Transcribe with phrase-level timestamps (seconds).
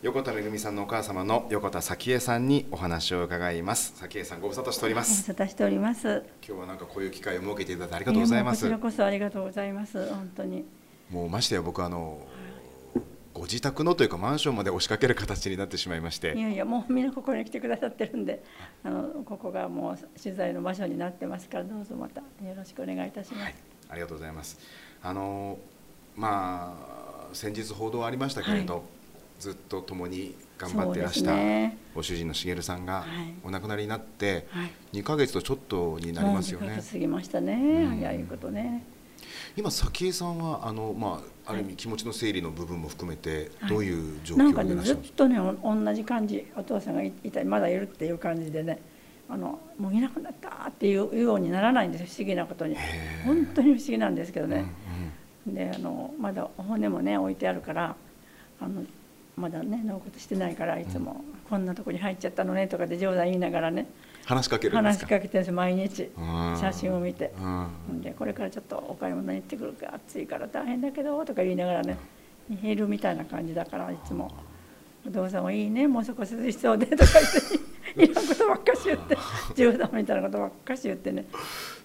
[0.00, 6.22] 横田めぐみさんのお母様の横田早紀江さんにお話を伺います早紀江さんご無沙汰しておりまご無す沙汰しております。
[6.46, 10.08] 今日はなんかこういう機会を設けていただいてありがとうございますこちらこそありがとうございます。
[10.08, 10.64] 本当に。
[11.10, 12.24] もうましてや僕あの
[13.34, 18.44] ご自宅のというかマンションまで押しかける形になってしまいましていやいやもうみんなここに来てくださってるんで、
[18.84, 23.42] あのここがもう取材の場所になってますからどうぞまたよろしくお願いいたします。
[23.42, 23.54] はい、
[23.88, 24.60] ありがとうございます。
[25.02, 25.58] あの
[26.14, 26.76] ま
[27.32, 28.97] あ先日報道ありましたけれど、はい
[29.38, 31.32] ずっと共に頑張っていらした、
[31.94, 33.06] ご主人の茂さんがはい
[33.44, 34.70] お亡くなりになってはい。
[34.92, 36.82] 2ヶ月とちょっとになりますよもう2ヶね。
[36.82, 37.52] 月過ぎましたね。
[37.54, 38.84] うん早いことね。
[39.56, 45.18] 今早紀江さんはあのまあある意味気持ちの整理の部分も含めてはいどういう状況なんかねずっでいらっしゃるんですか。
[45.18, 48.80] とねお同じ感じお父さんがいいたまだいるっていう感じでね。
[49.30, 52.74] あのもういなくなったっていうようにならないんですよ不思議なことに
[53.26, 54.64] 本当に不思議なんですけどね、
[55.46, 57.96] うんであのまだ骨もね置いてあるから
[58.60, 58.82] あの
[59.38, 63.86] まだね納骨してないからいつも、こんなとこに入っちゃったのねとかで冗談言いながらね
[64.26, 65.06] 話しかけるんですか？
[65.06, 66.10] 話しかけてるんです毎日。
[66.16, 66.56] うん。
[66.60, 67.32] 写真を見て。
[67.40, 68.02] うん。
[68.02, 71.96] でこれからちょっとお買い物に行ってくるから暑いから大変だけどとか言いながらね
[72.62, 74.30] いるみたいな感じだからいつも
[75.06, 77.04] 「お父さんもいいねもうそこ涼しそうで」 とか
[77.96, 79.16] 言っていろんなことばっかし言って
[79.54, 81.24] 冗談みたいなことばっかし言ってね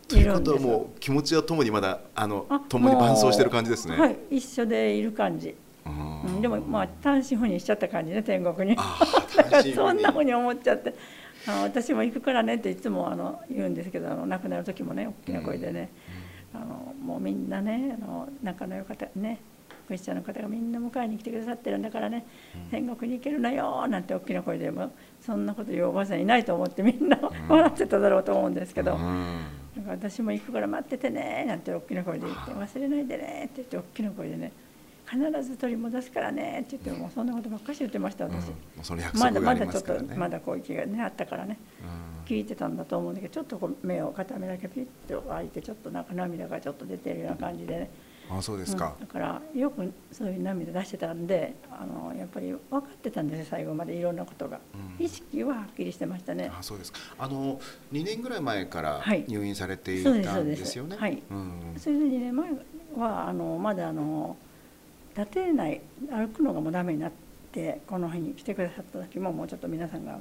[0.08, 3.96] ということはもう気持ちはともにまだあのあ共に伴走してる感じですね。
[3.98, 6.22] はい一緒でいる感じうん。
[6.36, 8.76] うんでもまあ単身赴任しちゃった感じね天国に。
[8.76, 8.84] だ
[9.44, 10.94] からそんなふうに思っちゃって。
[11.46, 15.90] あの私も行くからねっていつもあの言うんですけどあの亡くなる時もね大きな声でね、
[16.54, 19.40] あのもうみんなねあの仲の良かったね
[19.88, 22.26] クリスチャンの方がみんな迎えに来てくださってるんだからね、
[22.72, 28.98] 天国に行けるのよなんて大きな声でもうそんなこと言うおばあさんいないと思ってみんな 笑ってただろうと思うんですけど、
[29.86, 34.54] 私も行くから待っててねなんて大きな声で言って忘れないでねって言って大きな声でね
[35.14, 38.32] 必ず取り戻すからねって言ってもうそんなことばっかし言ってましたうん。
[38.78, 39.84] 私、まだまだちょっ。
[39.84, 41.58] とまだ小池がねあったからね。
[42.26, 48.96] 聞いてたんだと思うんだけどちょっとこう目を片目だけピッと開いてちょっとなんか涙がちょっと出てるような感じでね、うんあそうですか。
[49.00, 49.06] うん。
[49.06, 55.06] だからよくそういう涙出してたんであのやっぱり分かってたんですよ最後までいろんなことが、うん。
[55.06, 56.50] 意識ははっきりしてましたね。
[56.58, 57.00] あそうですか。
[57.20, 57.60] あの
[57.92, 59.26] 2年ぐらい前からはい。
[59.28, 60.36] 入院されていたんですよね。
[60.36, 61.24] そうですはい。
[61.30, 61.74] うん。
[61.78, 62.50] それで2年前
[62.96, 64.38] はあのまだあの
[65.16, 67.12] 立てない歩くのがもうダメになっ
[67.52, 70.20] てこの辺に来てくださった時ももうちょっと皆さんが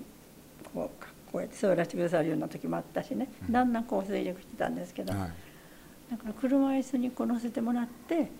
[0.75, 3.53] こうこうやって座らせてくださるような時もあったしね、うん。
[3.53, 5.31] だんだんこう衰弱してたんですけど、はい。
[6.11, 8.31] だから車椅子にこう乗せてもらって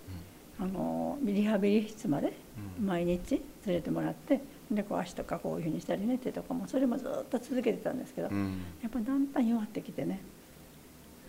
[0.59, 2.33] あのリハビリ室まで
[2.79, 2.85] うん。
[2.85, 8.61] 毎日連れてもらってでこう足とかこういうふうにしたりね手とかもそれもずっと続けてたんですけど、うん。
[8.81, 10.21] やっぱだんだん弱ってきてね。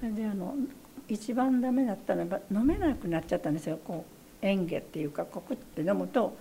[0.01, 0.55] それであの
[1.09, 4.14] 一番ダメだったのは飲めなくなっちゃったんですよこう
[4.44, 6.37] 嚥下っていうかこくって飲むと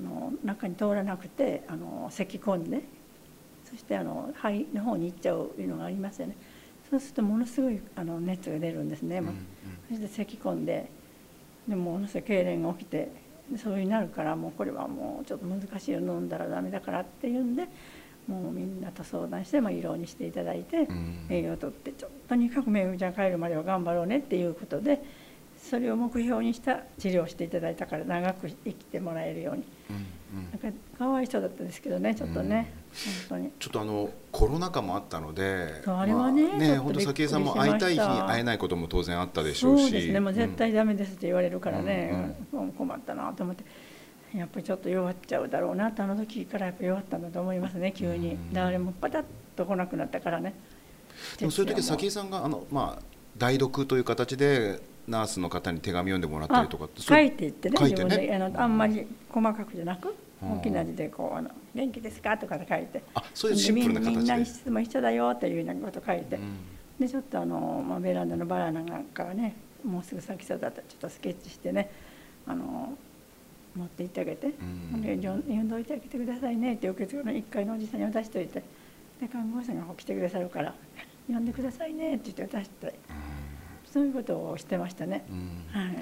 [0.00, 2.82] あの中に通らなくてあの咳き込んで
[3.64, 6.36] そしてあの肺の方に行っちゃういうのがありますよね。
[6.90, 9.34] そうするとものすごいあの熱が出るんですね、うんもう
[9.90, 10.90] そして咳き込んで
[11.68, 13.12] でものすごい痙攣が起きて
[13.50, 17.68] でそういになるからもうこれはもうちょっと難しいよ飲んだらダメだからっていうんで
[18.26, 21.26] もうみんなと相談して、まあ、胃ろうにしていただいて、うん。
[21.28, 25.02] 栄養をとってちょっとにかくめぐみちゃん帰るまでは頑張ろうねっていうことで
[25.62, 29.64] それを目標にした治療をしていただいたから長く生きてもらえるように。
[29.90, 29.96] うん
[30.32, 30.62] うん。
[30.62, 32.72] なんかかわいそうだったですけどねちょっとね、
[33.28, 33.52] 本当に。
[33.58, 43.64] ちょっとあのコロナ禍もあったので、あれはねまあちょっと本当早紀江さんも会いたい日に会えないことも当然あったでしょうし、そうですねもう絶対ダメですって言われるからね、うもう困ったなと思って。
[44.36, 49.24] やっぱりちょっと弱っちゃうだろうなとあの時からやっぱ弱ったんだと思いますね急に、うん誰もパタッ
[49.56, 50.54] と来なくなったからね。
[51.38, 53.02] でもそういう時早紀江さんがあのまあ
[53.36, 58.34] 代読という形でナースの方に手紙読んでもらったりとかってあ書いていってね書いてね。
[58.34, 60.52] あのあんまり細かくじゃなくうん。
[60.58, 63.02] 大きな字でこうあの「元気ですか?」とかで書いて。
[63.14, 64.06] あそういうシンプルなで。
[64.06, 64.44] みんみんな。
[64.44, 66.56] 質問一緒だよっていうようなこと書いて、うん。
[66.98, 71.90] でちょっとあの、まあ、ベランダのバラなんかはねもうすぐ咲きそうだったらちょっとスケッチしてね
[72.46, 72.92] あの
[73.74, 75.00] 持って行ってあげて、ん。
[75.00, 78.62] で読んどいてあげてくださいねって受付の1階のおじさんに渡しといて。
[79.20, 80.74] で看護師さんが来てくださるから
[81.28, 82.94] 「読んでくださいね」って言って渡して
[83.92, 85.24] そういうことをしてましたね。
[85.28, 85.80] うん。
[85.80, 85.96] はい。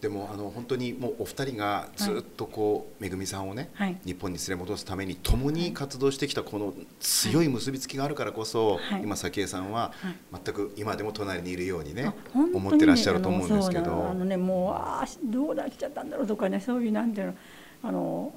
[0.00, 3.96] でもあの本当にもうお二人がずっとこう、めぐみさんをね、はい。
[4.04, 9.02] 日本に連れ戻すために共に活動してきたこの強い結びつきがあるからこそ、はい。
[9.02, 10.40] 今早紀江さんははい。
[10.44, 17.34] 全く今でも隣にいるようにね、ね思ってらっしゃると思うんですけあのそうなのあどのねもうああどうなっちゃったんだろうとかねそういうなんていうの
[17.82, 18.32] あの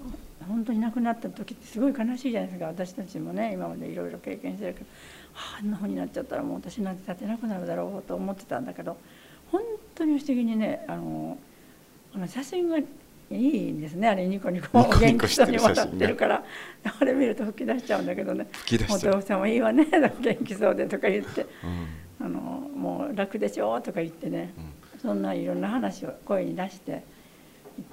[0.47, 4.91] 本当に亡くなった時ってすごい悲しいじゃないですか私たちもね今までいろいろ経験してるけど、は
[5.37, 8.97] あ、あんなふうになっちゃったらもう私なんて立てなくなるだろうと思ってたんだけど
[9.51, 9.61] 本
[9.95, 11.37] 当に不思議にねあの
[12.13, 12.83] あの写真がい
[13.29, 14.07] いんですね。
[14.07, 16.43] あれニコニコ元気そうに笑ってるから。
[16.99, 18.47] あれ見ると吹き出しちゃうんだけどね。
[18.51, 19.85] 吹き出しちゃうお父さんもいいわね。
[20.21, 21.45] 元気そうでとか言って。
[22.19, 22.25] うん。
[22.25, 23.81] あのもう楽でしょ？
[23.81, 24.53] とか言ってね。
[24.95, 24.99] うん。
[25.01, 26.91] そんないろんな話を声に出して。
[26.91, 27.16] い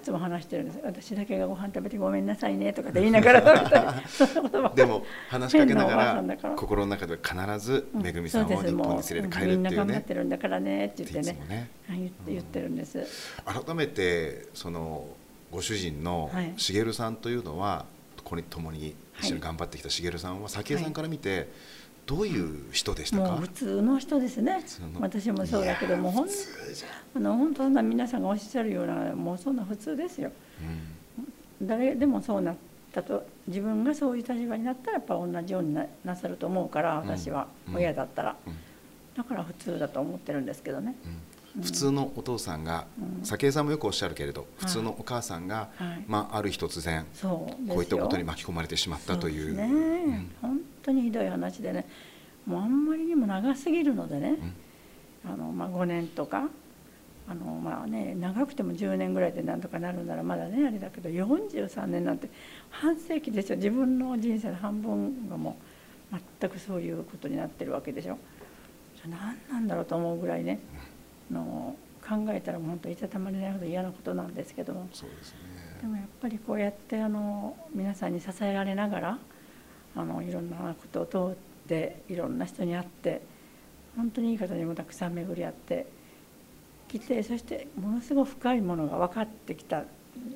[0.03, 0.81] つも話してるんです。
[0.85, 4.03] 私だけがご飯食べてごめんなさいねとかって言いながら
[4.75, 11.39] でも話しかけながら心の中で必ずうんめぐみさんを日本に連れて帰るってもうみんないうね頑張ってるんだからねって言ってね。
[11.49, 11.71] ね。
[11.89, 12.99] はい言ってるんです、
[13.45, 15.07] 改めてその
[15.51, 16.53] ご主人のはい。
[16.57, 17.87] 茂さんというのは
[18.25, 21.49] ここに共に一緒に頑張ってきた茂さんは早紀江さんから見て
[22.07, 23.37] どういう人でしたか？
[23.37, 24.65] 普通の人ですね。
[25.01, 26.29] 私もそうだけどもほん
[27.17, 30.31] あの本当な皆さんがおっしゃるようなもうそんな普通ですよ。
[31.61, 31.67] うん。
[31.67, 32.57] 誰でもそうなっ
[32.93, 37.09] たと自分がそういう立場になったらやっぱ同じようにななさると思うからうん。
[37.09, 37.77] 私はうん。
[37.77, 38.55] 親だったら、うん。
[39.17, 41.17] だから普通だと思ってるんですけどね、うん
[41.63, 43.25] 普通のお父さんがうん。
[43.25, 46.05] 早紀江さんもよくおっしゃるけれど普通のお母さんがはい。
[46.07, 49.57] まあある日突然こういったことに巻き込まれてしまったという。
[49.57, 50.31] ね、うん。
[50.41, 51.87] 本当にひどい話でね。
[52.47, 54.37] もうあんまりにも長すぎるのでね、
[55.25, 56.49] あのまあ、5年とか。
[57.27, 62.29] あのまあね長くても10年ぐらいでなんとかなるならまだねあれだけど43年なんて
[62.69, 63.57] 半世紀ですよ。
[63.57, 65.57] 自分の人生の半分がも
[66.13, 68.19] う全くそういうことになってるわけでしょ。
[69.09, 70.61] 何なんだろうと思うぐらいね。
[70.75, 70.84] あ
[71.31, 71.77] の
[72.07, 74.89] 考えたら本当いたたまれないほど嫌なことなんですけども。
[74.93, 75.39] そうですね。
[75.81, 79.19] でもやっぱりこうやってあの皆さんに支えられながら
[79.97, 81.37] あのいろんなことを通っ
[81.69, 83.21] ていろんな人に会って
[83.97, 85.87] 本当にいい方にもたくさん巡り合って
[86.89, 89.85] きてそしてものすごく深いものが分かってきた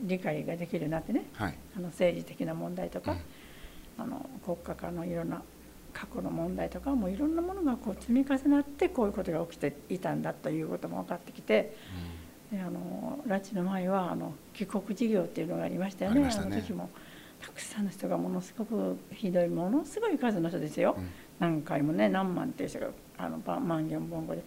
[0.02, 1.24] 理解ができるようになってね。
[1.34, 1.54] はい。
[1.76, 4.04] あの政治的な問題とか、うん。
[4.04, 5.42] あの国家間のいろんな
[5.98, 11.76] 過去の問題とかもういろんなものがこう積み重なってこういうことが起きていたんだということも分かってきて。
[12.52, 16.22] であの拉致の前はあの帰国事業っていうのがありましたよね。
[16.22, 16.88] ねの時も
[17.42, 21.10] たくさんの人がものすごくひどいものすごい数の人ですよ、うん。
[21.38, 22.86] 何回もね何万っていう人が
[23.18, 24.42] あのば万元本語で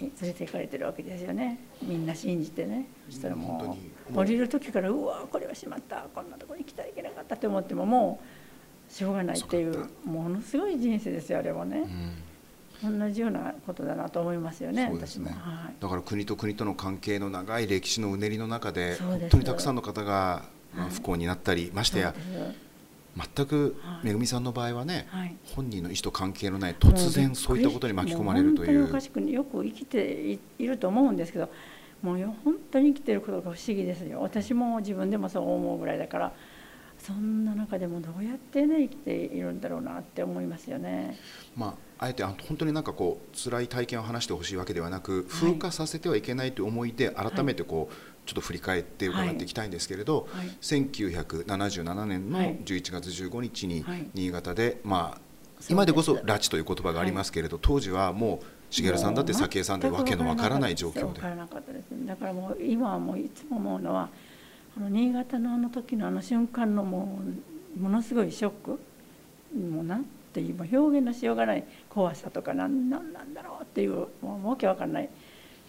[0.00, 1.60] 連れて行かれてるわけですよね。
[1.80, 2.88] みんな信じてね。
[3.08, 3.90] そしたらもに。
[4.14, 4.18] う。
[4.18, 6.04] 降りる時からうわこれはしまった。
[6.14, 8.26] こんなとこに来たらいけなかったって思ってももう
[8.92, 11.82] しょうがないっていそうものすごい人生ですよあれもね。
[12.84, 12.98] う、ん。
[12.98, 14.90] 同じようなことだなと思いますよねね。
[14.92, 15.30] 私も。
[15.30, 15.74] はい。
[15.80, 20.44] だから国と国との関係の長い歴史のうねりの中で本当にたくさんの方が
[20.90, 22.14] 不幸になったりましてや
[23.16, 24.06] 全くはい。
[24.06, 25.34] めぐみさんの場合はねはい。
[25.54, 28.80] 本人の意思と関係のない突然そういったことに巻き込まれるという。
[28.80, 31.48] もう本当におかしくよく生きていいると思うんですけど
[32.02, 34.20] もうよ本当に生きてることが不思議ですよ。
[34.20, 36.32] 私も自分でもそう思うぐらいだから
[37.04, 41.18] そんな中でもどうやってね生きているんだろうなって思いますよね。
[41.56, 47.94] まああえてあ本当になんかこう辛い体験を話してほしいわけではなく風化させてはいけないという思いで改めてこう
[48.26, 50.46] ちょっと振り返って伺っていきたいんですけれどはい。
[50.60, 52.56] 1977年のはい。
[52.64, 54.06] 11月15日にはい。
[54.14, 55.20] 新潟でまあ
[55.62, 55.72] す。
[55.72, 61.20] 今でこそ拉致という言葉がありますけれど当時はもう茂さんだって早紀江さんでわけのわからない状況で。
[61.20, 64.08] だからもう今はもういつも思うのは
[64.76, 67.18] あの新潟のあの時のあの瞬間のも
[67.76, 68.80] うものすごいショック。
[69.54, 75.08] もうなんていう表現のしようがない怖さとかなんなんなんだろうっていうもうわけわかんない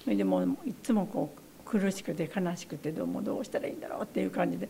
[0.03, 4.69] それでもういつもこう苦しくて悲しくてどうもどうしたらいいんだろうっていう感じで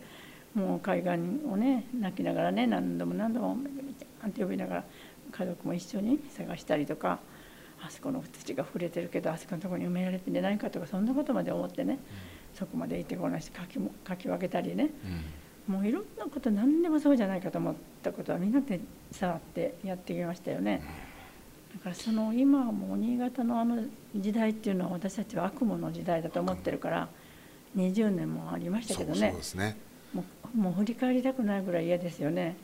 [0.54, 1.10] もう海岸
[1.48, 4.84] をね泣きながらね何度も何度も「めぐみちゃん」って呼びながら
[5.30, 7.18] 家族も一緒に探したりとか
[7.80, 11.98] あそこの土が触れてるけどあそこのところに埋められてんじゃないかとかそんなことまで思ってね
[12.54, 14.90] そこまで行ってこなしかきもかき分けたりね。
[15.66, 18.80] もういろんなこと何でもそうじゃないかと思ったことはみんなで
[19.10, 20.82] 触ってやってきましたよね。
[21.74, 23.82] だからその今はもう新潟のあの
[24.14, 27.08] 時代っていうのは私たちは悪夢の時代だと思ってるから
[27.76, 29.34] 20年もありましたけどね。
[29.54, 29.76] ね。
[30.12, 32.56] もうもう振り返りたくないぐらい嫌ですよね。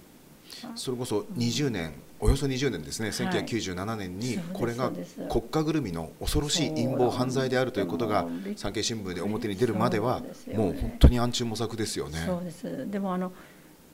[0.74, 3.44] それこそ20年およそ20年ですねはい。
[3.44, 4.90] 1997年にこれが
[5.30, 10.20] 国家ぐるみの恐ろしい陰謀犯罪であるということが産経新聞で表に出るまでは
[10.54, 12.22] もう本当に暗中模索ですよね。
[12.26, 12.90] そうです。
[12.90, 13.32] でもあの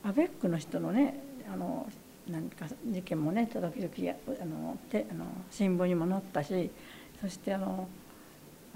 [0.03, 1.23] アベックの人のね
[1.53, 1.88] あの
[2.29, 6.71] 何か事件もね時々やあのてあの新聞にも載ったし
[7.21, 7.88] そしてあの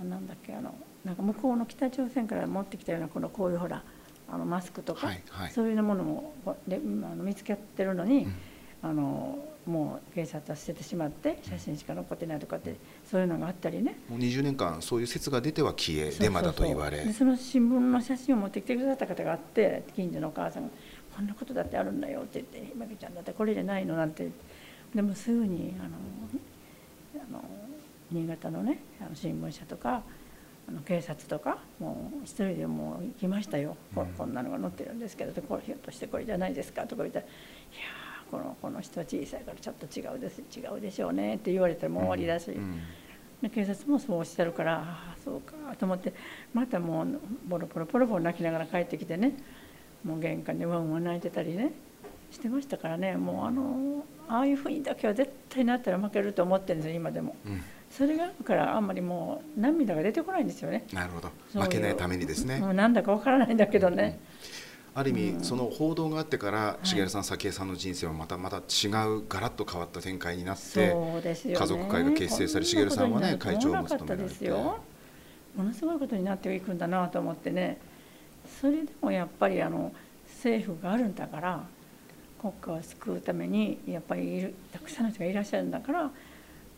[0.00, 0.74] あなんだっけあの
[1.04, 3.82] なんか向こうの北朝鮮から持ってきたようなこのこういうほら
[4.32, 5.50] あのマスクとか、はいはい。
[5.50, 6.78] そういうものもこであ
[7.14, 8.34] の見つけてるのに、うん。
[8.82, 13.98] あのもう警察は捨ててしまって写真しか残ってないとかってそういうのがあったりね。
[14.08, 17.04] もう20年間そういう説が出ては消えデマだと言われ。
[17.04, 20.70] でその新聞の写真を持ってきてくださった方があって近所のお母さんが
[21.14, 24.30] 「こんなことだってあるんだよ」って言って「ひまきちゃんだってこれじゃないの?」なんて。
[24.94, 25.90] でもすぐにあの
[27.22, 27.44] あの
[28.10, 30.02] 新潟のねあの新聞社とか
[30.70, 37.32] あの警察とかもう一人でもう行きましたよ、ここんなのが載ってるんですけどこれひょっとしてこれじゃないですかとか言ったら「いや
[38.30, 42.56] このこの人は小さいからちょっと違うです違うでしょうね」って言われたらもう終わりだし、
[43.42, 46.12] で警察もそうおっしゃるからああそうかと思って
[46.54, 49.34] またもうボロボロボロボロ泣きながら帰ってきてね
[50.04, 51.72] もう玄関でワンワン泣いてたりね
[52.30, 53.16] してましたからね。
[53.16, 57.34] もうあのああいうふうにだけは絶対なったら負けると思ってるんですよ今でも。
[57.44, 60.86] うんそれがあるからあんまりもう涙が出てこないんですよね。
[60.92, 61.30] なるほど。
[61.60, 62.58] 負けないためにですね。
[62.58, 64.20] もうなんだかわからないんだけどね。
[64.94, 74.50] うん、ある意味、うん、その報道があってから茂さん、早紀江さんの人生はまたまた違うガラッと変わった展開になって、ね、家族会が結成され茂さんはね会長も務められて。
[74.50, 77.78] ものすごいことになっていくんだなと思ってね。
[78.60, 79.92] それでもやっぱりあの
[80.26, 81.64] 政府があるんだから
[82.40, 86.10] 国家を救うためにやっぱりたくさんの人がいらっしゃるんだから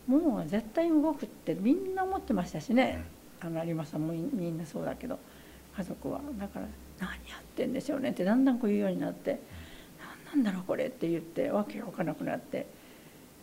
[0.07, 3.03] もう絶対動くってみんな思ってましたしね、
[3.41, 5.17] あの有馬さんもみんなそうだけど
[5.77, 6.21] 家族は。
[6.39, 6.67] だから
[6.99, 9.39] 何やってんでしょうねってだんだんこう言うようになって
[10.33, 12.67] 何なんだろうこれって言ってわけが分からなくなって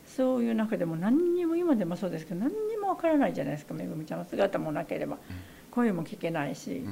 [0.07, 3.75] そういう中でも何にも今でもそうですけど何にも分からないじゃないですか。
[3.75, 5.19] めぐみちゃんの姿もなければ
[5.71, 6.85] 声も聞けないし。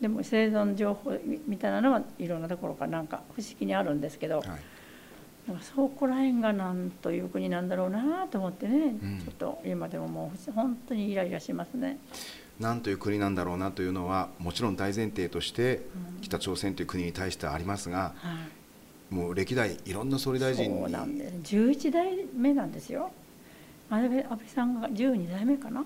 [0.00, 4.46] でも生存情報みたいなのはいろんなところからなんか不思議にあるんですけど、はい
[5.60, 11.98] そこら辺がなんという国なんだろうなと思ってね、うん、ちょっと今でももう本当にイライラしますね。
[12.60, 15.82] なんという国なんだろうなというのはもちろん大前提として
[16.22, 18.14] 北朝鮮という国に対してありますが、
[19.12, 23.10] うん、もう歴代いろんな総理大臣にそうなんで11代目なんですよ。
[23.90, 25.84] 安倍安倍さんが12代目かな。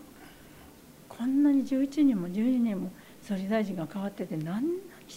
[1.08, 2.90] こんなに11人も12人も
[3.22, 4.64] 総理大臣が変わってて何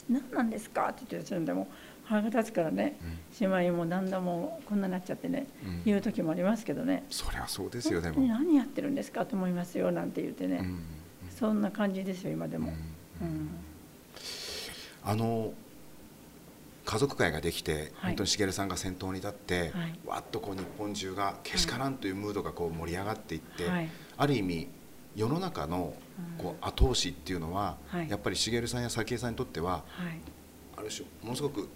[0.10, 1.68] 何なんですかって言ってるんでも
[2.06, 2.98] 腹が立つからね、
[3.40, 7.04] 姉妹もだんだんもうこんなになっちゃってね、うん、言う時もありますけどね。
[7.10, 8.22] そりゃそうですよでも。
[8.22, 9.26] 何やってるんですか？
[9.26, 10.80] と思いますよなんて言ってね、うん、
[11.30, 12.74] そんな感じですよ今でも。
[15.04, 15.54] あの
[16.86, 19.72] 家族会ができて、はい、本当に茂さんが先頭に立って、はい、
[20.06, 24.68] わっとこう日本中がけしからんというムードがこう盛り上がっていって、はい、ある意味
[25.16, 25.96] 世の中の
[26.38, 27.78] こう後押しっていうのは、
[28.10, 29.84] やっぱり茂さんや早紀江さんにとっては、
[30.76, 31.70] ある種ものすごく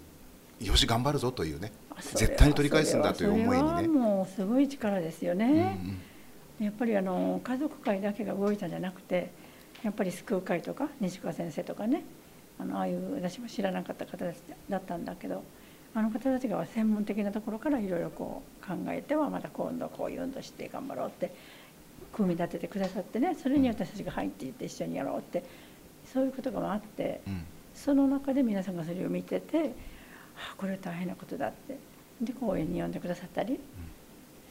[0.60, 1.72] よし頑張るぞというね
[2.14, 3.88] 絶対に取り返すんだという思いにね。
[3.88, 5.98] もうすごい力ですよね、うん
[6.60, 9.30] うん、やっぱりあの家族会だけが動いたんじゃなくて
[9.82, 12.04] やっぱり救う会とか西川先生とかね
[12.58, 14.24] あのああいう私も知らなかった方
[14.68, 15.42] だったんだけど
[15.94, 21.34] あの方たちが専門的なところからいろいろこう考えてはまた今度こういう運動して頑張ろうって
[22.12, 25.42] 組み立ててくださってねそれに私たちが入っていって一緒にやろうって
[26.12, 29.74] そういうことがあって、うん、その中で皆さんがそれを見てて
[30.52, 31.78] あこれは大変なことだって。
[32.20, 33.60] で講演に呼んでくださったり、うん、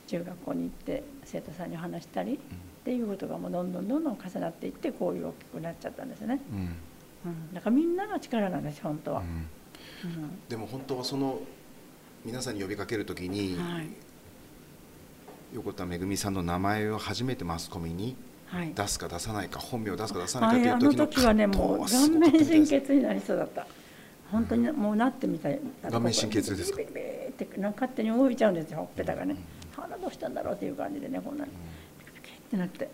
[0.07, 2.39] 中学校に行って生徒さんに話したり、うん、っ
[2.83, 9.23] ていうことがもうどんどんどんどん重なっていってこういう大きくなっちゃったんですね、うん、うん、だからみんなの力なんです本当は、
[10.47, 11.39] でも本当はその
[12.25, 13.87] 皆さんに呼びかけるときに、はい、
[15.53, 18.15] 横田めぐみさんの名前を初めてマスコミに
[18.73, 23.67] 出すか出さないか、本名を出すか出さないかという時の時はねもう顔面神経になりそうだった
[24.31, 25.59] 本当にもうなってみたい
[25.89, 26.77] 顔面神経痛ですか？
[26.77, 29.35] ビリビリって勝手に動いちゃうんですよほっぺたがね
[29.75, 31.51] 鼻どうしたんだろうっていう感じでねこんなに
[31.99, 32.89] ピキピキってなって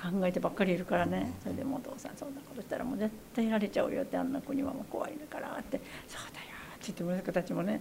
[0.00, 7.80] 考えてばっかりいるからねそれでもお父さんそんなことしたらもう絶対やられちゃうよってあんな子にはもう怖いからってそうだよって言って息子たちもね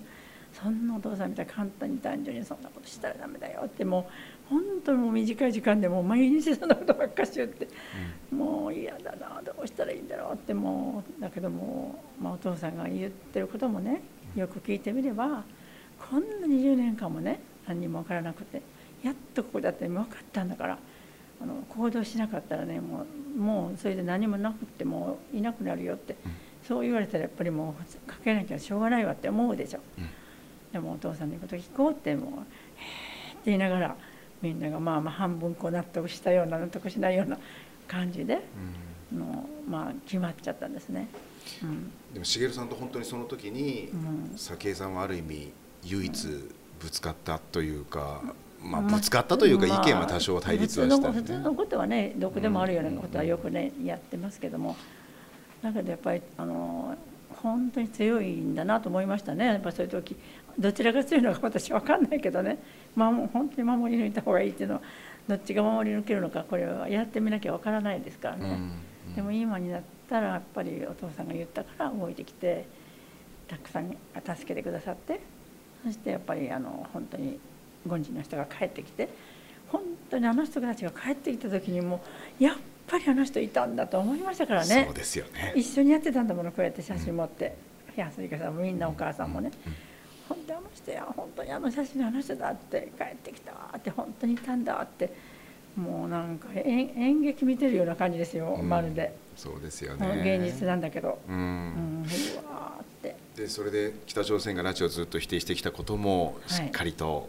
[0.52, 7.68] そんなお父さんみたいに簡単に男女にそんなことしたらダメだよってもう本当にもう短い時間でもう毎日そんなことばっかし言って、
[8.32, 14.02] うん、もう嫌だなどうしたらいいんだろうってもうだけども、まあ、お父さんが言ってることもね
[14.36, 15.44] よく聞いてみれば
[16.00, 18.62] こんな20年間もね何にも分からなくて
[19.04, 20.78] やっとここだって分かったんだから
[21.42, 26.32] あの行動しなかったらねもうもうそれで何もなくってもういなくなるよって、うん、
[26.68, 29.80] そう言われたらやっぱりもうかけなきゃしょうがないわって思うでしょ。
[29.98, 30.10] うん。
[30.72, 32.30] でもお父さんの言うこと聞こうってもう
[32.76, 32.84] 「へ
[33.30, 33.96] え」って言いながら
[34.42, 37.38] みんながまあまあ半分こう納得したような納得しないような
[37.88, 38.42] 感じで、
[39.12, 41.08] うん、のまあ決まっちゃったんですね。
[41.64, 43.90] うん、でも茂さんと本当にその時に
[44.36, 45.52] 早紀江さんはある意味
[45.84, 46.28] 唯一
[46.80, 48.22] ぶつかったというか、
[48.62, 54.76] まあ、ぶつかったというか意見は多少対立はした、ね、普通のことはねどこでもあるようなことはよくねやってますけども。
[55.62, 56.96] だけどやっぱりあの
[57.42, 59.46] 本当に強いんだなと思いましたね。
[59.46, 60.16] やっぱそういう時
[60.58, 62.60] どちらが強いのか私分かんないけどね、
[62.96, 64.82] まあ、本当に守り抜いた方がいいっていうのは
[65.28, 68.52] どっちが守り抜けるのかこれはやってみなきゃ分からないですからね、うん
[69.10, 72.66] うん、でも今になったらやっぱりお父さんが言ったから動いてきて
[73.48, 75.20] たくさん助けてくださって
[75.86, 77.40] そしてやっぱりあの本当に
[77.86, 79.10] 軍人の人が帰ってきて
[79.72, 82.02] 本当にあの人たちが帰ってきた時にも
[82.40, 82.56] やっ
[82.88, 84.86] ぱりあの人いたんだと思いましたからね。
[84.88, 85.54] そうですよね。
[85.56, 87.56] 一緒にやってたんだものこうやって写真持って、
[87.90, 89.74] うん、いやそれからさんもみんなお母さんもね、うん、
[90.30, 95.14] 本当あの人や本当にあの写真のあの人だって帰ってきたわって本当にいたんだって
[95.76, 99.16] もうなんか演劇見てるような感じですよ、うん、まるで。
[99.36, 100.38] そうですよね。
[100.38, 102.06] 現実なんだけど、うん、うん、
[102.44, 103.16] うわって。
[103.36, 107.26] でそれで北朝鮮が拉致をずっと否定してきたこともしっかりと、はい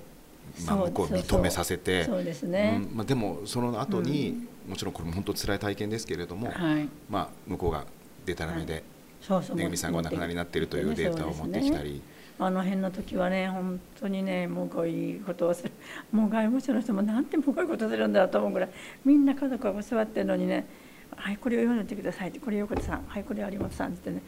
[0.67, 2.05] まあ、向こう認めさせて。
[2.05, 2.97] そうですね、うん。
[2.97, 7.85] まあ、でもその後に、もちろんこれも本当辛い体験ですけれども、はい、まあ、向こうが
[8.27, 8.83] でたらめで、
[9.29, 12.03] はい、めぐみさんがお亡くなりになっているというデータを持ってきたり。
[12.43, 15.73] あの辺の時はね本当にねもうこういうことをする。
[16.11, 18.71] もう外務省の人もなんてもうこういうことするんだと思うぐらい
[19.05, 20.67] みんな家族が座ってるのにね
[21.15, 24.23] 「はいこれを読んでください」って「これ横田さんはいこれ有本さん」ってね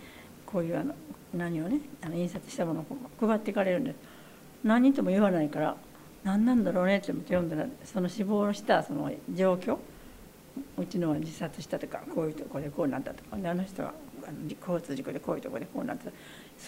[0.44, 0.94] こういうあの
[1.34, 3.96] 何をねあの印刷したものを配っていかれるんです
[4.62, 5.76] 何人とも言わないから
[6.22, 9.78] 何なんだろうねって読んだらその死亡したその状況
[10.76, 13.94] うちのは自殺したとかこういうとこでこうなったとかあの人は
[14.60, 16.10] 交通事故でこういうとこでこうなった。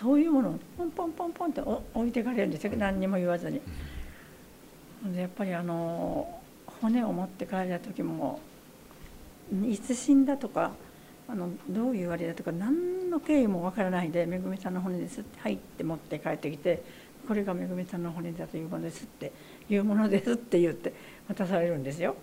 [0.00, 3.60] そういうものをポンポンポンポンって置いていかれるんですよ何にも言わずに。
[5.14, 6.40] でやっぱりあの
[6.80, 8.40] 骨を持って帰った時も
[9.68, 10.72] いつ死んだとか
[11.28, 16.82] あのどういうあれだとか何の経緯もわからないでめぐみさんの骨ですって入って持って帰ってきて
[17.28, 19.32] これがめぐみさんの骨だというものですって
[19.70, 20.92] いうものですって言って
[21.28, 22.16] 渡されるんですよ。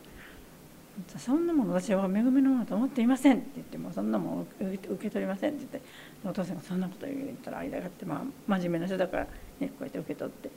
[1.17, 5.89] そんなもの私は恵みのものと思っていませんって言ってもそんなもの受け取りませんって言って
[6.27, 9.27] お父さんがそんなこと言ったら間があってまあ真面目な人だから、
[9.59, 10.49] ね、こうやって受け取って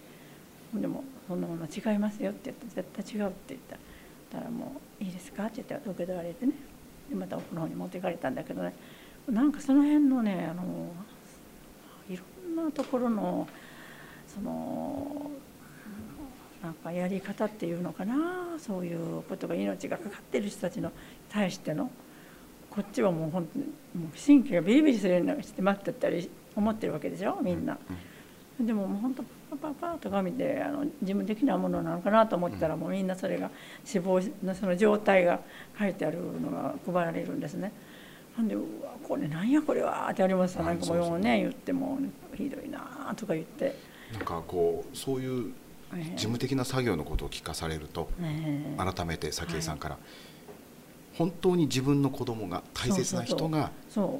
[0.80, 3.60] でもそんなもの違いますよって言って絶対違うって言っ
[4.30, 6.52] たらもういいですかって言って受け取られてね
[7.08, 8.74] でまた奥の方に持っていかれたんだけどね。
[9.28, 10.92] なんかその辺のねあの
[12.10, 12.24] いろ
[12.62, 13.48] んなところの
[14.26, 15.30] その
[16.64, 18.14] なんかやり方っていうのかな
[18.58, 20.90] そういうことが命がかかってる人たちの
[21.28, 21.90] 対しての
[22.70, 23.70] こっちはもう本当にも
[24.06, 27.76] う神経がビリビリするようにして待ってたり思ってるわけでしょみんな。
[28.58, 29.22] でももう本当
[29.56, 33.50] パパパとか見てあの事務的なものなのかなと思ったらもうみんなそれが
[33.84, 35.40] 死亡のその状態が
[35.78, 37.72] 書いてあるのが配られるんですね。
[38.38, 41.98] なんで「うわこれなんやこれは」って有本さんなんかもね言っても
[42.34, 43.76] ひどいなとか言って。
[44.12, 45.52] なんかこうそういう
[45.94, 48.08] 事務的な作業のことを聞かされると、
[48.76, 49.98] 改めて早紀江さんから、
[51.16, 53.70] 本当に自分の子供が大切な人が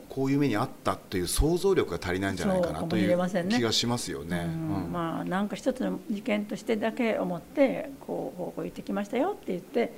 [0.08, 4.46] こういう目にあったという想像力が足りないんじゃないかなという気がしますよね。
[4.46, 9.92] まあなんか一つの事件としてだけ思ってこうこう言ってきましたよって言って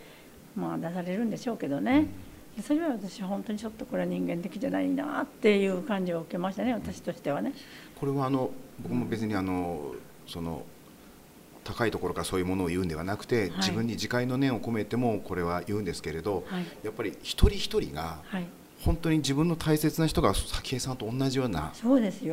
[0.56, 2.06] まあ出されるんでしょうけどね。
[2.56, 7.52] うん、それは私本当にちょっとこれは人間的じゃないなっていう感じを受けましたね私としてはね。
[8.00, 9.94] これはあの僕も別にあの
[10.26, 10.64] その
[11.66, 18.18] 高いところからそういうものを言うんではなくて、はい、自分に自戒の念を込めてもこれは言うんですけれど、はい、やっぱり一人一人が、
[18.85, 21.72] 本当に自分の大切な人が早紀江さんと同じような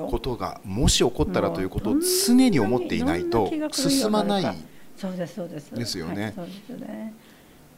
[0.10, 1.96] ことがもし起こったらということを
[2.28, 4.58] 常に思っていないと進まない
[4.96, 5.74] そうですそうです。
[5.74, 6.34] ですよね。
[6.36, 7.14] そうですよね。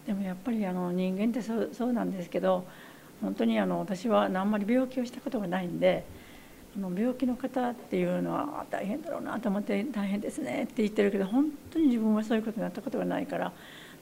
[0.05, 2.65] でもやっぱりあの人間ってそうそうなんですけど
[3.21, 6.03] 本当にあの私はあんまり病気をしたことがないんで。
[6.79, 13.51] の病気の方っていうのは大変だろうなと思って大変ですねって言ってるけど本当に自分はそういうことになったことがないから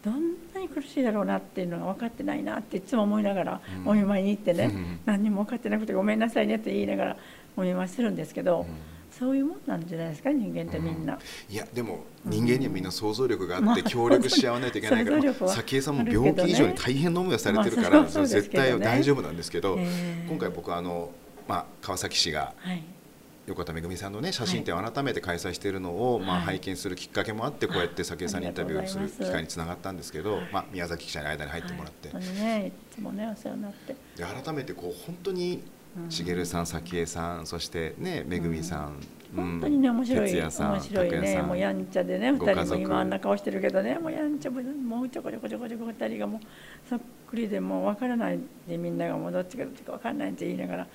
[0.03, 7.17] どんなに苦しいだろうなっていうのが分かってないなっていつも思いながらお見舞いに行ってね、うん、何にも分かってなくてごめんなさいねって言いながら
[7.55, 8.61] お見舞いするんですけど。
[8.61, 8.93] うん。
[9.17, 21.11] そういうもんなんじゃないですか人間ってみんな、うん、いやでも人間にはみんな想像力があって協力し合わないといけないから、早紀江さんも病気以上に大変な思いをされてるから、まあ絶対大丈夫なんですけど、えー、今回僕あの
[21.47, 22.53] まあ、川崎市が
[23.45, 33.95] 横田めぐみさんの、ね、写真展を改めて開催しているのを、まあ、拝見するきっかけもあってこうやって早紀江さんにインタビューをする機会につながったんですけど、まあ、宮崎記者に間に入ってもらって、ね、いつもねお世話になって。
[34.15, 35.63] で改めてこう本当に
[36.09, 38.95] 茂さん早紀江さんそしてねめぐみさん、
[39.35, 41.41] 本当にね面白い面白いね。
[41.41, 46.41] もうやんちゃでね二人も今あんな顔してるけどねもうやんちゃもうちょこちょこちょこちょこ二人がもう
[46.89, 50.87] そっくりでもう分からないでみんながもうどっちかどっちか分からないって言いながら。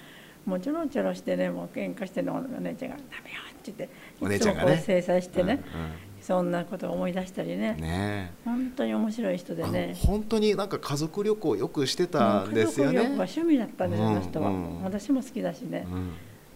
[0.49, 4.79] もうちょろちょろしてねもう喧嘩してのお姉ちゃんが「ダメよ」って言ってお姉ちゃんがね。
[4.79, 5.91] 制裁してね、うんうん、
[6.23, 7.75] そんなことを思い出したりね。
[7.75, 9.95] ね本当に面白い人でね。
[9.99, 12.99] 本当になんか家族旅行よくしてたんですよね。
[12.99, 15.87] 家族旅行は趣味だったんですよ、あの人は、うん、私も好きだしね、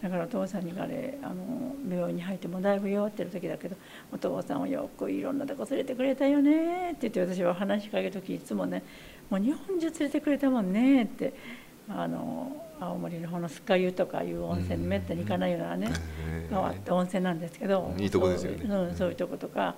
[0.02, 3.76] だからお父さんにあれあの病院に入ってもだいぶ弱ってる時だけど
[4.10, 8.82] お父さんをよくいろんなとこ連れてくれたよねって言って私は話しかける時いつもね
[9.28, 11.34] もう日本中連れてくれたもんねって
[11.88, 12.50] あの
[12.86, 15.90] 青森の方の酸ヶ湯とかいう温泉にめったに行かないようなね、
[16.48, 19.74] 変わった温泉なんですけどいいとこですよねそう,、そういうとことか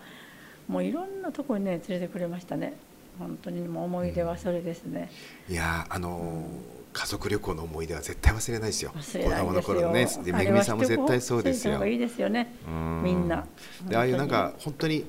[0.69, 2.75] もういろんなとこにね連れてくれましたね
[3.19, 5.11] 本当にもう思い出はそれですね、
[5.49, 8.93] うん、いやあのー家族旅行の思い出は絶対忘れないですよ。
[8.95, 10.23] 忘れないですよ。
[10.23, 11.85] ね、でめぐみさんも絶対そうですよ。
[11.85, 12.55] いいですよね。
[13.03, 13.45] みんな。
[13.89, 15.05] でああいうなんか本当に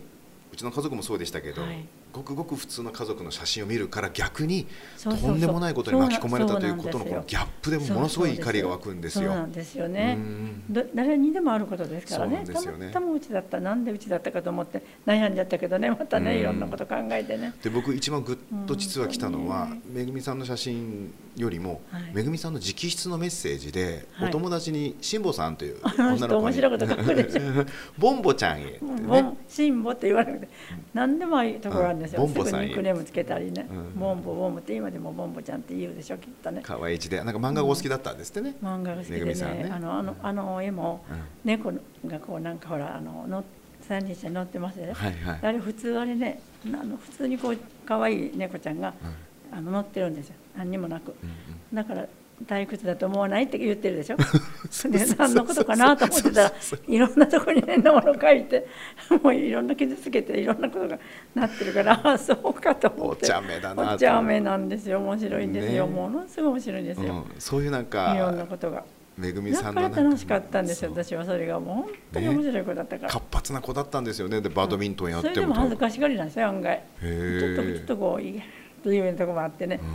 [0.51, 4.67] うちの家族もそうでしたけど、はい、ごくごく普通の家族の写真を見るから逆に
[5.03, 9.31] とんでもないことに巻き込まれたということのこのギャップでもものすごい怒りが湧くんですよ。
[9.31, 10.17] そうなんですよね。
[10.93, 12.45] 誰にでもあることですからね。
[12.45, 13.59] たまたまうちだった。
[13.59, 15.89] なんでうちだったかと思って悩んじゃったけどね。
[15.91, 17.53] またねいろんなこと考えてね。
[17.61, 26.61] で僕一番ぐっと実は来たのは、めぐみさんの写真よりも、はい、めぐみさんの直筆のメッセージで、はい、お友達に 辛坊さんという女の子に
[27.97, 30.47] ボンボちゃんへ、ね、ボン辛坊って言わなくて
[30.93, 36.61] 何でもいいところあるんですよ、ボンボさんクネームつけたりね、うん、ボンボボンボって今でもボンボちゃんって言うでしょきっとね。
[36.63, 37.23] 可愛い字で。
[37.23, 41.03] なんか漫画がお好きだったんですってね、うん、漫画が好きでね、ね、あのあのあの絵も、
[41.43, 41.71] 猫
[42.05, 43.43] がこうなんかほらあのの
[43.81, 48.93] 三人車乗ってますね、はいはい、あれ普通あれねあの普通にこう可愛い猫ちゃんが、
[49.51, 50.35] あの乗ってるんですよ。
[50.57, 51.31] 何にもなく、うんう
[51.73, 52.07] ん、だから
[52.43, 54.17] 退屈だと思わないって言ってるでしょ？
[54.89, 56.53] で何のことかなと思ってたら
[56.87, 58.67] いろんなとこに変なもの書いて
[59.23, 60.99] もういろんな傷つけていろんなことが
[61.33, 63.25] なってるからああそうかと思って。
[63.25, 64.99] お茶目だなお茶目なんですよ。
[64.99, 68.83] 面白いんですよ、ね、ものすごい面白いんですよ、うん、そういうなんかいろんなことが。
[69.17, 71.59] めぐみさんのだから楽しかったんですよ私はそれが。
[71.59, 74.41] もう本当に面白い子だったから、ね、活発な子だったんですよね。
[74.41, 76.83] でバドミントンやっても、それでも恥ずかしがりなんですよ案外。
[77.01, 78.41] ちょっとちょっとこういい
[78.83, 79.87] というとこもあってね、うん、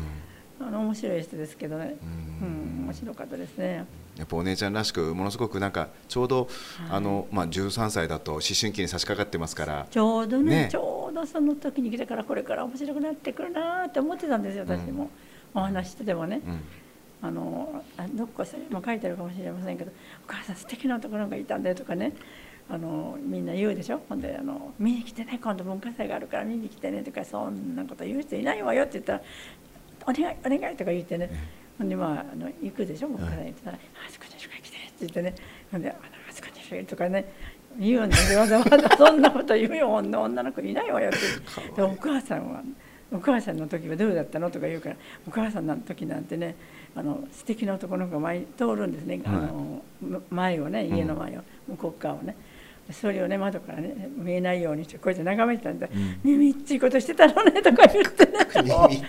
[0.61, 1.97] あの面白い人ですけどね、
[2.41, 3.87] うん、うん、面白かったですね。
[4.19, 6.47] やっぱお姉ちゃんらしくものすごくなんかちょうど、はい、
[6.91, 9.87] あのまあ13歳だと思春期に差し掛かってますから。
[9.91, 15.11] ちょうどね、ね、ちょうどその時に来たからこれから面白くなってくるなって思ってたんですよ私も、
[15.55, 16.61] うん、お話しててもね、うん、
[17.23, 19.93] あのあどっかそれも書いてあるかもしれませんけど
[20.29, 22.13] 「お母さん素敵なところがいたんだよ」とかね。
[22.73, 24.01] あのみんな言うでしょ。
[24.09, 29.23] ほんであの「見に来てね今度文化祭があるから見に来てね」とか「そんなこと言う人いないわよ」って言ったら
[30.11, 31.31] 「お願いお願い」とか言ってね、
[31.79, 33.09] ほんでまああの行くでしょ？
[33.09, 35.35] 文化祭行ったら「あそこにしか来て」って言ってね。
[35.71, 35.95] ほんで「あ
[36.31, 37.33] そこにしかとかね。
[37.79, 39.93] 言うんでわざわざそんなこと言うよ。
[39.95, 41.19] 女の子いないわよって。
[41.77, 42.63] でお母さんは
[43.13, 44.51] お母さんの時はどうだったの？
[44.51, 44.97] とか言うから
[45.27, 46.57] お母さんの時なんてね
[46.97, 49.83] あの素敵な男の子が前通るんですね、あの
[50.31, 52.35] 前をね家の前を、向こう側をね
[52.93, 55.89] それをね窓からね見えないようにしてこうやって眺めてたんで
[56.25, 58.41] 「ねみっちいことしてたのね」とか言ってね。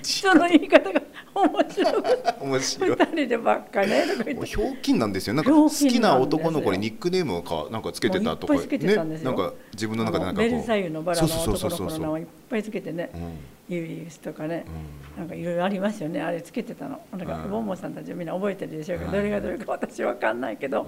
[0.03, 1.01] 人の言い方が
[1.33, 2.03] 面白い。
[2.41, 2.91] 面白い。
[2.91, 4.45] 2人でばっかねとか言って。
[4.45, 5.33] ひょうきんなんですよ。
[5.33, 8.59] なんか好きな男の子にニックネームをかなんかつけてたとかね。
[9.23, 10.51] なんか自分の中でなんかこう。
[10.51, 13.09] ベルサイユのバラの男の子の名をいっぱいつけてね、
[13.69, 14.65] ユリウスとかね、
[15.17, 16.21] なんかいろいろありますよね。
[16.21, 16.99] あれつけてたの。
[17.17, 20.85] なんかボンボさんたちみんな覚えてるでしょうけど、どれがどれか私わかんないけど、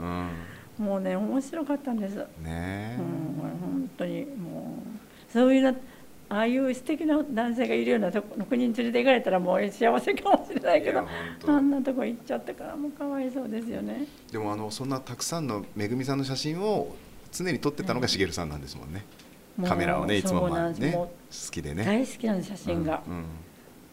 [0.78, 2.16] もうね面白かったんです。
[2.42, 4.78] ね、うん、本当にも
[5.30, 5.72] うそういうな
[6.30, 11.08] ああいう素敵な男性がいるようなとこの国に連れて行かれたらもう幸せかもしれないけど
[11.48, 14.08] あんなとこ行っちゃったからもうかわいそうですよね。
[14.32, 16.96] でもあのそんなたくさんのめぐみさんの写真を
[17.32, 19.06] 常に撮ってたのがしげるさんなんですもんね。
[19.68, 21.10] カメラをねいつもまあね好
[21.52, 21.84] きでね。
[21.84, 23.04] 大好きな写真が。
[23.08, 23.26] うんうん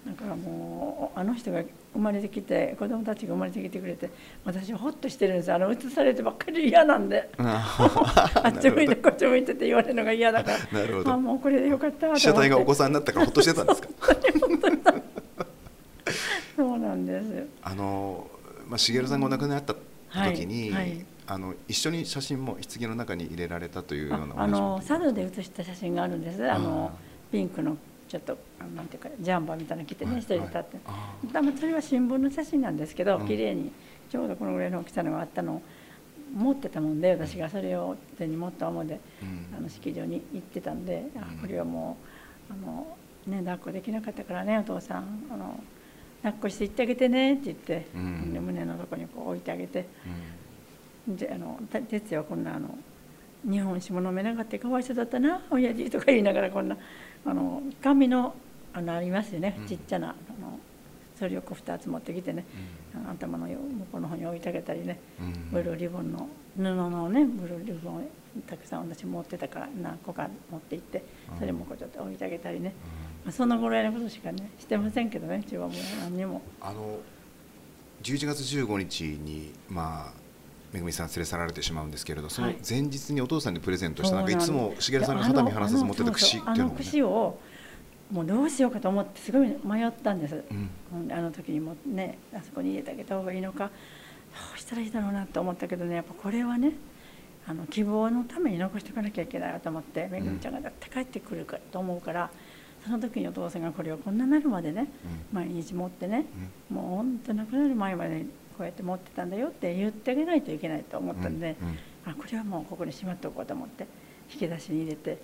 [0.07, 4.11] だからもうあの人が生まれてきて子供たちが生まれてきてくれて
[4.45, 7.29] 私はほっとしてるんですあの映されてばっかり嫌なんで。
[7.39, 10.59] あ っち向いてこっち向いてって言われるのが嫌だから。
[10.81, 11.13] なるほど。
[11.13, 13.89] あもうこれでよかった被写体がお子さんになったからほっとしてたんですか？
[16.57, 17.47] そうなんです。
[17.63, 18.31] あの、
[18.69, 26.51] まあ、茂さんがお亡くなった時に、はいはい、あの一緒に写真も棺の中に入れられたというようなあの佐渡で写した写真があるんです。
[26.51, 26.93] あの
[27.33, 27.77] ピンクの
[28.11, 28.37] ちょっと
[28.75, 30.79] なんていうかジャンバーみたいなの着てね一人で立って。
[31.33, 33.71] 多分それは新聞の写真なんですけど綺麗に
[34.11, 35.63] ちょうどこのぐらいの大きさのがあったのを
[36.35, 38.99] 持ってたもんで私がそれを手に持ったままで、
[39.57, 41.97] あの式場に行ってたんで、あこれはも
[42.51, 42.97] うあの、
[43.29, 45.63] ね、抱っこできなかったからねお父さんあの
[46.23, 49.87] 抱っこして行ってあげてねって言って、うん、胸のとこにこう置いてあげて、
[51.09, 52.77] うん、であの哲也はこんなあの
[53.49, 56.77] 日本酒も飲めなかったかわいそうだったな親父とか言いながらこんな
[57.25, 58.35] あの紙の
[58.73, 60.59] あのありますよね、ちっちゃなあの
[61.19, 62.47] それをこう2つ持ってきてね、
[62.95, 63.57] うん、頭の向
[63.93, 68.09] こうの方に置いてあげたりね、うん、ブルーリボンの布のねブルーリボン
[68.47, 71.05] たくさん私持ってたから何個か持って行って
[71.39, 72.73] それもこうちょっと置いてあげたりね、
[73.25, 76.41] まあ、そのぐらいのことしかねしてませんけどねうちはもう何にも。
[76.61, 76.99] あの
[78.03, 80.13] 11月15日にまあ
[80.73, 87.39] めぐみさん連れ去られてしまうんですけれどその前日にお父さんにプレゼントした、はい、なんかいつも茂さんが肌身離さず持ってた串っていうのも、ね、串を
[88.13, 93.71] もうどうしようかと思ってすごい迷ったんです、うん、あの時にもねあそこに入れてあげた方がいいのか。
[94.31, 96.73] どうしたらいいだろうなと思ったけどねやっぱこれはね
[97.47, 102.31] あの希望のために残しておかなきゃいけないと思ってめぐみちゃんがだって帰ってくるかと思うから
[102.85, 104.89] その時にお父さんがこれをこんななるまでね、
[105.35, 106.25] 毎日持ってね、
[106.71, 108.25] もう本当亡くなる前まで
[108.61, 111.57] こうやって持ってたんだよって言ってあげないといけないと思ったんで、
[112.05, 113.87] あこれはもうここにしまっておこうと思って
[114.31, 115.19] 引き出しに入れて、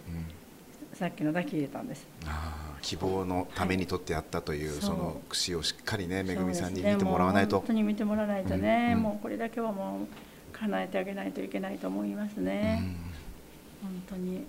[0.94, 2.07] さっきのだけ入れたんです。
[2.25, 12.83] あ希望のために取ってやったという、はい、その串をしっかりねめぐみさんに見てもらわないと、本当に見てもらわないとね、うんうん、もうこれだけはもう叶えてあげないといけないと思いますね、
[13.83, 14.46] うん、本当に。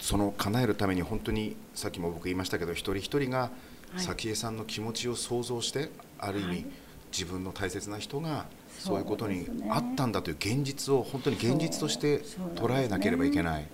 [0.00, 3.50] その叶えるために本当にさっきも僕言いましたけど一人一人が
[3.96, 6.66] 早紀江さんの気持ちを想像して、ある意味、
[7.12, 8.46] 自分の大切な人が
[8.78, 12.20] そういうことにあったんだという現実を本当に現実として
[12.54, 13.66] 捉えなければいけない。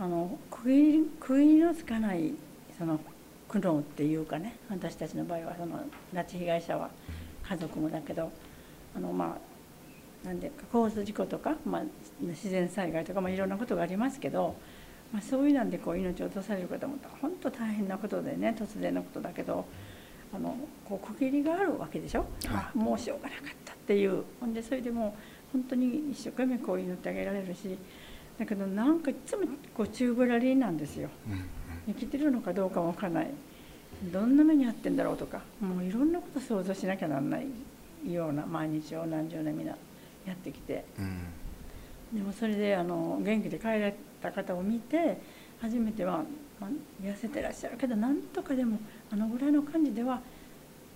[0.00, 2.32] あの区切りのつかない
[2.78, 3.00] その
[3.48, 5.80] 苦悩っていうかね私たちの場合はその
[6.14, 6.90] 拉致被害者は
[7.42, 8.30] 家族もだけど
[8.94, 9.36] あのま
[10.24, 11.82] あなんでか交通事故とか、まあ、
[12.20, 14.54] 自然災害とか、まあ、いろんなことがありますけど、
[15.12, 19.64] まあ、そういうなんでこう命を落とされる方も本当大変なことでね突然のことだけど
[20.34, 20.56] あの
[20.88, 24.24] こう区切りがあるわけでしょ、はい、もうしようがなかったっていう。
[24.40, 25.16] ほんでそれでも
[25.52, 27.78] 本当に一生懸命こう祈ってあげられるし
[28.38, 31.44] だけどなんかいつもこう宙ぶらりんなんですよ、うんうん、
[31.88, 33.30] 生きてるのかどうかもわからない。
[34.12, 35.40] どんな目に遭ってんだろうとか。
[35.60, 37.46] もういろんなこと想像しなきゃなんない
[38.06, 39.74] ような毎日を何十年みんな
[40.24, 45.20] やってきて、うん、でもそれであの元気で帰られた方を見て
[45.60, 46.22] 初めては、
[46.60, 46.70] まあ、
[47.02, 48.78] 痩せてらっしゃるけどなんとかでも
[49.10, 50.20] あのぐらいの感じでは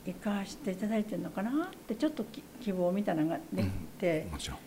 [0.05, 2.25] 生かしていただいてるのかなってちょっと
[2.61, 4.59] 希望みたいなのができて、うん、その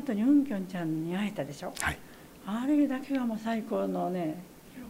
[0.00, 1.98] 後にうんきょんちゃんに会えたでしょ、はい。
[2.46, 4.42] あれだけがもう最高のね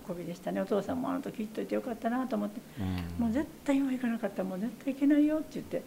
[0.06, 0.60] 喜びでしたね。
[0.60, 5.82] お父さんもあの時言っといてよかったなと思って、うん、もう絶対今行かなかったらもう絶対行けないよって言って、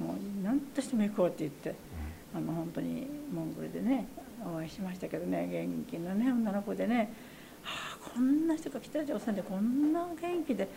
[0.00, 1.74] うん、もう何としても行こうって言って、
[2.34, 4.08] うん、あの本当にモンゴルでね
[4.44, 7.06] お会いしましたけどね元気なね女の子でね、はあ、
[8.12, 10.68] こんな人が北朝鮮でこんな元気で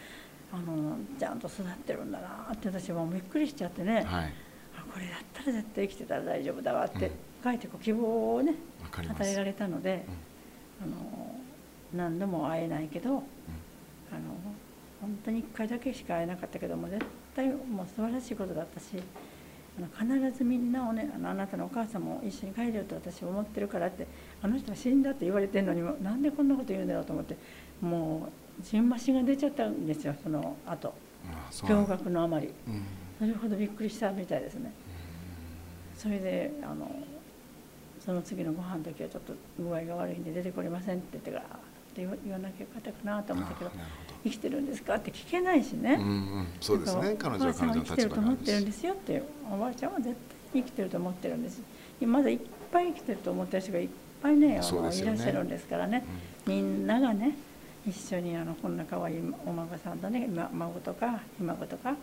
[0.51, 7.11] あのちゃんと育ってるんだなって私もびっくりしちゃってね、はい、あこれだったら絶対生きてたら大丈夫だわって
[7.43, 8.53] 書いてこう希望をね
[8.93, 10.05] 与えられたので。
[10.81, 11.35] あの
[11.93, 13.21] 何度も会えないけど、うん、あの
[15.01, 18.85] 本当に1回だけしか会えなかったけども絶対もう素晴らしいことだったし
[19.99, 24.07] 必ずみんなをねあのあなたのお母さんも一緒に帰れると私は思ってるからって
[24.41, 27.37] あの人は死んだって言われてるのにもなんでこんなこと言うんだろうと思って
[27.81, 30.93] もうじんましが出ちゃったんですよその後。
[31.51, 32.83] 驚愕のあまり、うん、
[33.19, 34.71] それほどびっくりしたみたいですね。
[35.95, 36.89] それであの
[37.99, 41.59] その次のご飯の時はちょっと具合が悪いんで出てこれませんって言ってから
[42.01, 43.71] 言わなきゃよかったかなと思ったけど
[44.23, 44.95] 生きてるんですか？
[44.95, 46.07] って聞けないしね、うんう
[46.41, 47.15] ん、そうですね。
[47.17, 50.15] 彼女は彼女の生きてると思ってるんですよっておばあちゃんは絶
[50.53, 51.61] 対に生きてると思ってるんです。
[52.01, 52.39] まだいっ
[52.71, 53.89] ぱい生きてると思ってる人がいっ
[54.21, 54.53] ぱいねね。
[54.53, 56.03] いらっしゃるんですからね、
[56.45, 57.35] うん、みんながね
[57.87, 61.95] 一緒にあのこんな可愛いお孫さんとね孫とかひ孫とか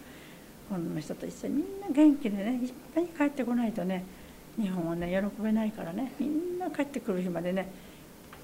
[0.71, 4.05] この人と一緒にみんな元気でねいっぱい帰ってこないとね
[4.59, 7.69] 日本はね喜べないからねみんな帰ってくる日までね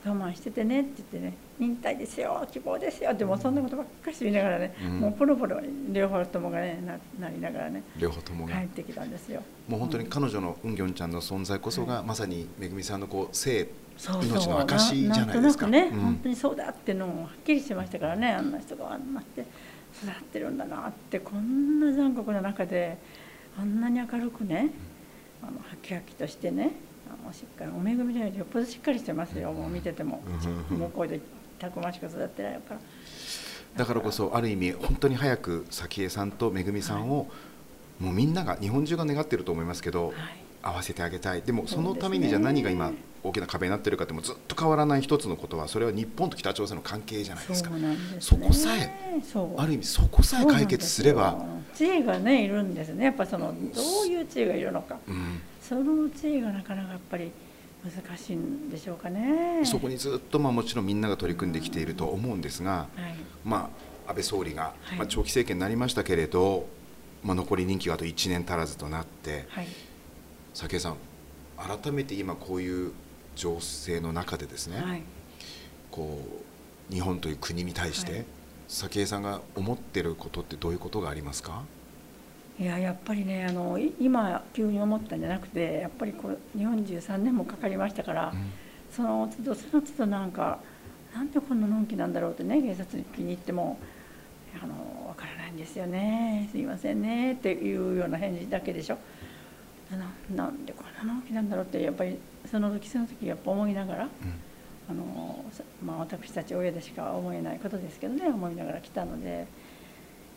[0.04, 5.60] 我慢しててねって言ってね忍耐ですよ希望ですよってもそんなことばっかり言いながらね、うん、もうポロポロ
[5.92, 8.54] 両方ともがねななりながらね両方ともが。
[8.54, 9.42] 帰ってきたんですよ。
[9.68, 15.66] もう本当に彼女のうんぎょんちゃんの存在こそが、はい、まさにめぐみさんのこう生命の証じゃないですか。
[15.66, 19.44] ななんとなくね、うん、本当にそうだっていうのもはっきりしましたからねあんな人があんなって
[20.02, 22.96] 育ってるんだなってこんな残酷な中で
[23.58, 24.70] あんなに明るくね、
[25.42, 25.48] うん。
[25.48, 26.72] あのはきはきとしてね
[27.22, 30.22] あのしっかりお恵みじゃないよっぽどしっかりしてますよもう見てても。
[30.70, 31.20] 向こうで
[31.58, 32.80] たくましく育ってないから。
[33.76, 37.24] だからこそある意味本当に早く早紀江さんとめぐみさんを、は
[38.00, 40.14] い、もうみんなが日本中が願ってると思いますけど、はい、
[40.62, 41.42] 合わせてあげたい。
[41.42, 47.70] でもそのためにじゃあ何が今大きな壁になってるかってもずっと変わらない一つのことはそれは日本と北朝鮮の関係じゃないですか。
[48.18, 48.90] そ、ね,、こさえ
[49.56, 51.38] ある意味そこさえ解決すれば。
[51.74, 53.04] 知恵がねいるんですね。
[53.04, 57.30] やっぱそのどういう知恵がいるのか、うん、その知恵がなかなかやっぱり
[57.84, 59.64] 難しいんでしょうかね。
[59.64, 63.70] そこにずっとまあもちろんみんなが取り組んできていると思うんですが、はい、ま
[64.06, 66.66] あ安倍総理が、まあ、長期政権になりましたけれど、
[67.22, 69.68] まあ、残り任期があと1年足らずとなって、はい、
[70.54, 70.96] 早紀江さん
[71.56, 72.92] 改めて今こういう
[73.36, 75.02] 情勢の中でですね、はい、
[75.92, 76.20] こ
[76.90, 78.24] う日本という国に対して、
[78.66, 81.62] 早紀江さんが思ってることってどういうことがありますか？
[82.60, 88.50] いややっぱりねあの今急に思ったんじゃなくてやっぱりこう43年もかかりましたから、うん、
[88.94, 90.58] その都度その都度なんか
[91.14, 93.78] なんでこんなのんきなんだろうってね警察に気に入っても
[94.62, 94.74] あの
[95.08, 96.48] 分からないんですよね。
[96.52, 98.98] すいませんねっていうような返事だけでしょ。
[99.90, 102.18] ななんでこんなのんきなんだろうってやっぱり
[102.50, 104.08] その時その時やっぱ思いながら、
[104.88, 105.44] あの、
[105.84, 109.46] まあ、私たち親でしか思えないことですけどね思いながら来たので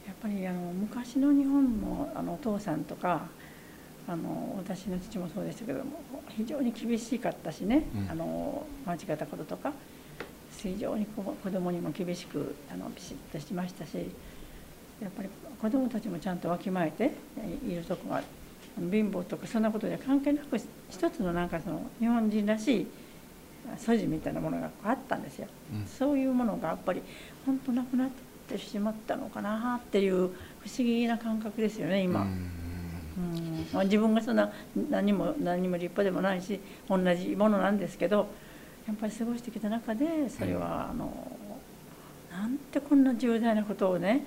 [0.06, 3.28] やっぱりあの昔の日本のあのお父さんとか
[4.08, 9.72] あの私の父もそうでしたけども非常に厳しかったしね、うん、あの間違ったこととか
[10.58, 14.10] 非常に子供にも厳しくあのピシッとしましたし
[15.02, 15.30] やっぱり
[15.62, 17.12] 子供たちもちゃんとわきまえて
[17.66, 18.22] いるとこが
[18.78, 22.88] 貧乏とかそんなことで関係なく一つのなんかその日本人らしい
[23.78, 27.02] 素地みたいなものがあったんですよ、うん、そういうものがやっぱり
[27.46, 32.22] 本当なくなってしまったのかなっていう不思議な感覚ですよね今。
[32.22, 32.64] うん。
[33.72, 34.52] まあ、自分がそんな
[34.90, 38.28] 何も何も立派でもないし同じものなんですけど
[38.88, 41.32] やっぱり過ごしてきた中でそれはあの
[42.32, 44.26] なんてこんな重大なことをね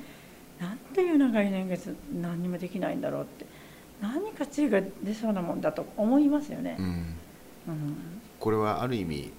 [0.60, 3.46] なんていう長い年月何にもできないんだろうって
[4.00, 6.76] 何か知恵が出そうなもんだと思いますよね。
[6.78, 7.96] うん、うん、
[8.38, 9.32] これはある意味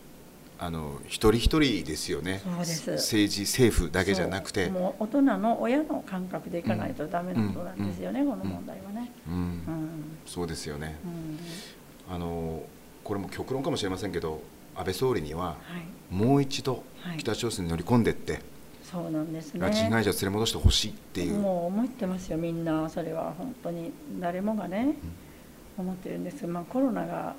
[0.59, 2.41] あの一人一人ですよね。
[2.45, 2.99] 政
[3.31, 4.69] 治政府だけじゃなくて。
[4.69, 10.97] もう大人の親の感覚でいかないとダメなことなんですよね、うん、この問題はね、うん、うん、そうですよね、
[12.09, 12.63] あの
[13.03, 14.41] これも極論かもしれませんけど
[14.75, 15.57] 安倍総理には、
[16.09, 16.83] もう一度
[17.17, 18.41] 北朝鮮に乗り込んでって、はい、
[18.83, 19.65] そうなんですね。
[19.65, 21.35] 拉致被害者を連れ戻してほしいっていう。
[21.35, 22.89] もう思ってますよみんな。
[22.89, 24.95] それは本当に誰もがね、
[25.77, 27.35] 思ってるんですまあコロナが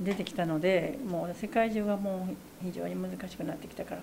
[0.00, 4.00] 出てきたのでもう世界中がもう非常に難しくなってきたから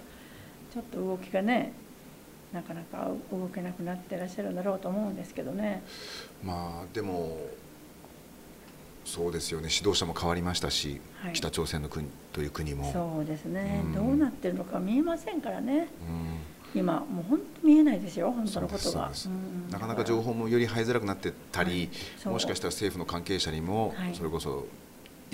[0.74, 1.74] ちょっと動きがね
[2.54, 5.82] なかなか動けなくなってらっしゃるんだろうと思うんですけどね。
[6.44, 7.38] まあでも
[9.06, 9.70] そうですよね。
[9.74, 12.92] 指導者も変わりましたし、はい、北朝鮮の国という国も。
[12.92, 15.88] そうですね、うん、どうなってるのか見えませんからね、
[16.74, 21.90] うん、今もう本当見えないですよ本当のことが、うん、なかなか情報もより入りづらくなってたり、
[22.24, 24.64] はい、もしかしたら政府の関係者にもそれこそい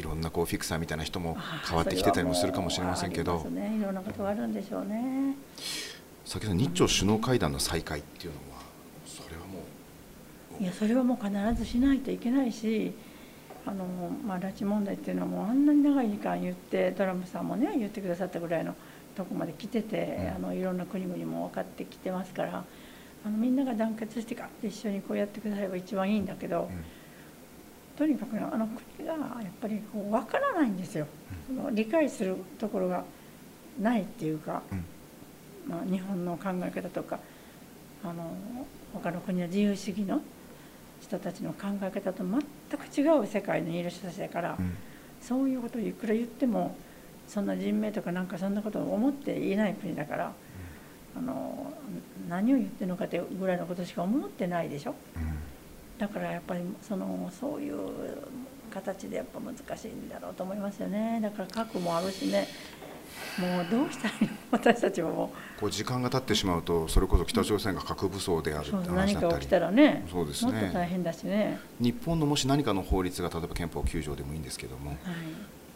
[0.03, 5.35] ろんなこうフィクサーみたいな人も変わってきてたりもするかもしれませんけど、ね、いろんなことがあるんでしょうね。
[6.25, 8.61] 先ほど日朝首脳会談の再開っていうのは
[9.05, 9.63] それはも
[10.59, 12.93] ういやそれはもう必ずしないといけないし
[13.65, 13.85] あの、
[14.25, 18.75] まあ、拉致問題っていうのはもうあんなに長い時間言ってトランプさんもね言ってくださったぐらいの
[19.15, 22.65] とこまで来てて、うん、あのいろんな国々も分かってきてますから
[23.25, 26.69] あのみんなが団結してガッて一緒にこうやってくだされば一番いいんだけど。
[26.69, 26.96] うん
[27.97, 31.07] とにかくあの国がやっぱりこう分からないんですよ、
[31.49, 33.03] うん、理解するところが
[33.81, 34.85] ないっていうか、うん、
[35.67, 37.19] まあ、日本の考え方とか
[38.03, 38.35] あの
[38.93, 40.21] 他の国の自由主義の
[41.01, 44.77] 人たちの考え方と全く違う世界にいる人たちだから、うん、
[45.19, 46.75] そういうことをいくら言っても
[47.27, 50.31] そんな人命とかなんかそんなことを思っていない国だから、
[51.17, 51.73] あの
[52.29, 54.95] 何を言ってるのかってぐらいのことしか思ってないでしょ。
[55.97, 57.77] だからやっぱりそのそういう
[58.71, 61.19] 形でやっぱ難しいんだろうと思いますよね。
[61.21, 62.47] だから核もあるしね。
[63.39, 64.29] もうどうしたらいいの？
[64.51, 65.59] 私たちももう。
[65.59, 69.13] こう時間が経ってしまうとそれこそ北朝鮮が核武装であるって話だったり。
[69.15, 70.05] 何か起きたらね。
[70.11, 70.51] そうですね。
[70.51, 71.59] もっと大変だしね。
[71.79, 74.97] 日本のもし何かの法律が例えば憲法9条でもいいんですけども、はい。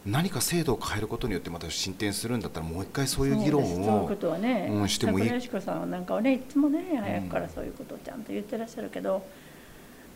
[0.04, 5.28] 何か制度を変えることによってまた進展するんだったらもう一回そういう議論をそういうことはね、うん、してもいい。
[5.28, 9.24] 桜子さんなんかはねいつもね早くからそういうことをちゃんと言ってらっしゃるけど、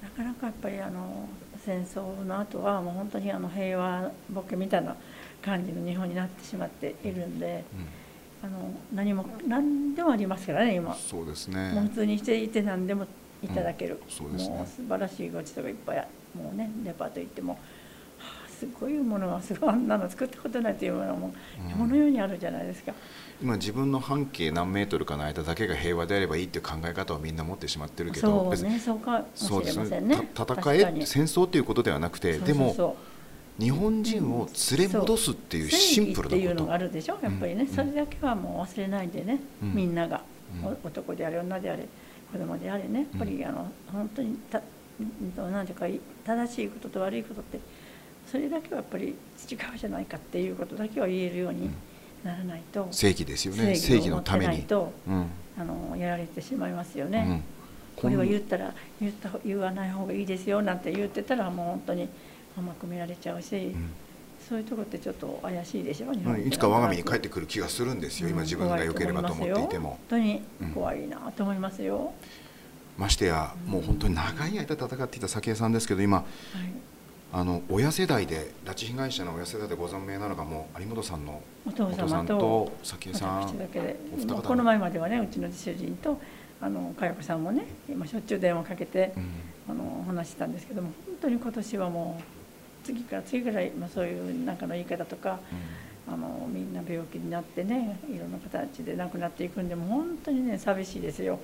[0.06, 1.28] なかなかやっぱりあの
[1.64, 4.94] 戦争の後はもう本当にあの平和ボケみたいな
[5.42, 7.64] 感じの日本になってしまっているんで、
[8.42, 10.94] うん、あの何も何でもありますからね今。
[10.94, 11.72] そうですね。
[11.72, 13.06] もう普通にしていて何でも
[13.42, 14.36] いただける、うん。
[14.36, 17.58] ね、もう素晴らしいごちそうがいっぱいもうねデパート行っても、は
[18.46, 21.34] あ、すごいものはすごいあんなの作ったことないというものも
[21.68, 22.92] 山のようにあるじゃないですか。
[23.42, 30.30] 今自分の半径何メートルかの間だけが平和であればいいっていう考え方をみんな持ってしまってるけどそうねそうかもしれませんね。
[30.34, 32.96] 戦え戦争ということではなくてでも
[33.58, 37.18] 日本人を連れ戻すっていうシンプルなこと、っていうのがあるでしょ？
[37.22, 40.22] やっぱりね、うん、それだけはもう忘れないでね、うん、みんなが、
[40.62, 41.86] うん、男であれ女であれ
[42.32, 43.00] 子供であれね。
[43.00, 44.62] やっぱりあの本当にた
[45.36, 45.86] 何ていうか
[46.24, 47.60] 正しいことと悪いことって
[48.26, 49.16] それだけはやっぱり違う
[49.78, 51.70] じゃないかっていうことだけは言えるように、
[52.26, 53.76] ならないと正義ですよね。
[53.76, 54.62] 正義のために。
[54.62, 55.26] と、うん、
[55.58, 57.42] あのやられてしまいますよね、うん、
[57.96, 62.08] これは言ったら言った言わない方がいいですよなんて言ってたらもう本当に
[62.58, 63.90] 甘く見られちゃうし、うん、
[64.48, 69.90] そういうとこってちょっと怪しいでしょ日いつか我が身に帰ってくる気がするんですよ、今自分が良ければと思っていても。
[69.90, 70.42] 本当に
[70.74, 72.12] 怖いなと思いますよ、
[72.96, 76.26] ましてや、もう本当に長い間戦っていた早紀江さんですけど今、はい、
[77.32, 83.48] あの親世代で拉致被害者の親世代でご存命なのがもう有本さんのお父様と早紀江さん
[84.42, 86.20] この前まではねうちの主人と
[86.60, 95.40] あの佳代子さんもね今しょっちゅう電話かけて、うん、あの話したんですけども本当に今年はもう次から次ぐらい、まあ、そういうなんかの言い方とか、
[96.06, 101.40] あのみんな病気になってねいろんな形で亡くなっていくんでも本当にね寂しいですよ。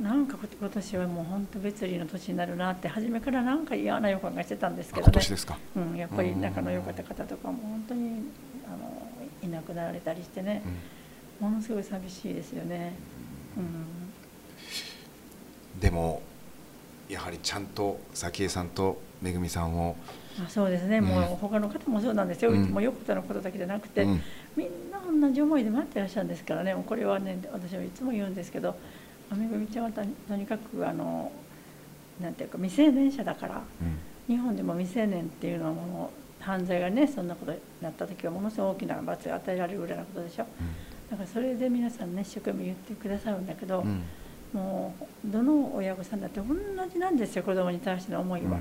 [0.00, 5.12] なんか今年はもう本当別離の年になるなって初めからなんか嫌な予感がしてたんですけどね。
[5.74, 8.22] うん、やっぱり仲の良かった方とかも本当に
[8.66, 9.08] あの
[9.42, 10.62] いなくなられたりしてね、
[11.40, 12.92] ものすごい寂しいですよね。
[13.56, 13.60] う
[15.78, 16.20] ん、でも
[17.08, 19.96] やはりちゃんと早紀江さんとめぐみさんを
[20.44, 24.22] あそうですね、もう他の方もそうなんですよ、うん、もう横田のことだけじゃなくて、うん、
[24.54, 26.76] みんな同じ思いで待ってらっしゃるんですからね。
[26.86, 28.76] これはね私はいつも言うんですけど
[29.34, 31.32] めぐみちゃんはとにかくあの
[32.20, 33.62] なんていうか未成年者だから、
[34.28, 36.10] うん、日本でも未成年っていうのはも
[36.40, 40.46] う犯罪がねそんなことになった時はものすごい大きな罰が与えられるぐらいのことでしょ、
[41.10, 43.84] だからそれで皆さんね一生懸命言ってくださるんだけど、
[44.52, 46.54] もうどの親御さんだって同
[46.92, 48.58] じなんですよ子供に対しての思いは。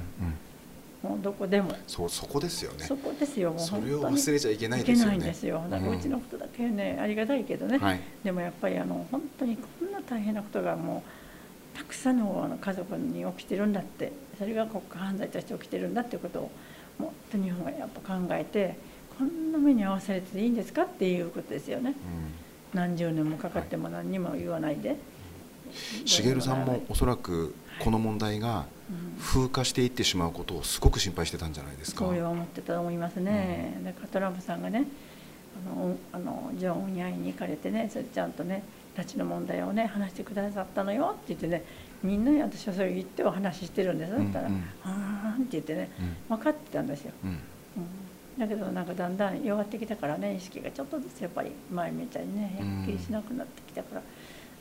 [1.05, 1.71] もうどこでも。
[1.87, 2.85] そうそこですよね。
[2.85, 5.15] そこですよもうそれを忘れちゃいけないですよね。
[5.15, 5.63] いけないんですよ。
[5.69, 11.03] だからうちのことだけね、うん、ありがたいけどね、はい、でもやっぱりあの本当にこんな大変なことがも
[11.73, 14.11] うたくさんの家族に起きてるんだって。
[14.37, 16.51] それが国家犯罪として起きてるんだっていうことを
[16.99, 18.77] もっと日本がやっぱ考えて
[19.17, 21.93] こんな目に遭わされていいんですかっていうことですよね、
[22.73, 24.89] うん、何十年もかかっても何にも言わないで。
[24.89, 24.97] はい
[26.05, 28.65] 茂さんもおそらくこの問題が
[29.19, 32.05] 風化していってしまうことをすごく心配してたんじゃないですか。
[32.05, 33.73] そう思ってたと思いますね。
[33.77, 34.85] うん、だからトランプさんがね
[35.55, 38.63] あのあのジョンに会いに行かれてねそれちゃんとね
[38.95, 41.63] 拉致の問題をね話してくださったのよって言ってね
[42.03, 45.89] みんなに私はそれ言ってお話ししてるんですだったら「うんうん、あーん」って言ってね、
[46.29, 47.13] 分かってたんですよ。
[47.23, 47.39] うん、うん、
[48.39, 54.01] だけどなんかだんだん弱ってきたからね意識がちょっとずつやっぱり前みたいにねはっきりしなくなってきたから。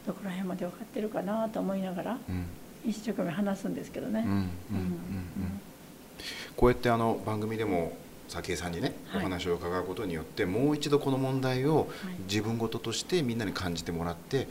[0.07, 2.19] どこら辺まで分かってるかなと思いながら、
[2.85, 4.27] 一生懸命話すんですけどね。
[6.57, 7.97] こうやってあの番組でも
[8.29, 11.89] 早紀江さんにね、お話を伺うことによってもう一度この問題を
[12.29, 14.49] 自分事としてみんなに感じてもらって、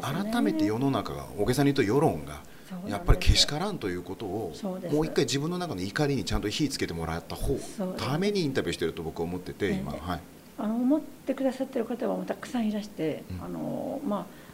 [0.00, 2.40] 改めて世の中が大げさに言うと世論が
[2.88, 4.52] やっぱりけしからんということを
[4.90, 7.56] もう一回自分の中の怒りにちゃんと火つけてもらった方
[7.96, 10.20] ためにインタビューしてると僕は思ってて今、はい、
[10.58, 14.45] あの思ってくださってる方はたくさんいらして、あのまあ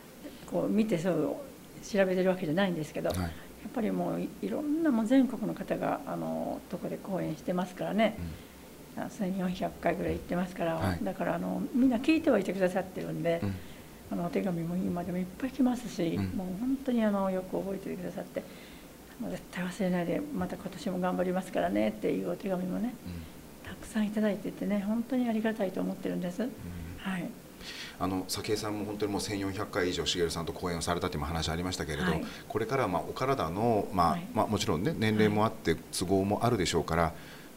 [0.52, 1.36] こう見てそう
[1.84, 3.30] 調べてるわけじゃないんですけど、はい、やっ
[3.74, 8.16] ぱりもういろんなもう全国の方があのとこで講演してますからね、
[8.96, 13.54] うん、1400回ぐらい行ってますから、はい、だからあのみんな聞いてはいてくださってるんで、うん、
[14.12, 18.42] あのお手紙も今でもいっぱい来ますし、うん、もう本当にあのよく覚えててくださって。
[19.30, 22.92] 絶対忘れないでまた今年も頑張りますからねっていうお手紙もね、
[23.62, 26.42] たくさんいただいててね本当にありがたいと思ってるんです。
[26.98, 27.30] はい
[28.02, 37.14] あの早紀江さんも本当にもう1400回以上茂さんと講演をされたという話ありましたけれど、はい、これからまあお体の、まあ、はい、まあ、もちろんね年齢もあって都合もあるでしょうから、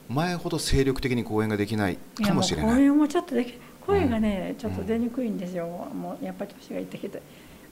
[0.08, 2.76] 前ほど精力的に講演ができないかもしれない。
[2.76, 3.56] 講演もちょっとでき
[3.88, 7.22] 声がね、うん、ちょっと出にくいんですよ、うん、もうやっぱり年がいってきて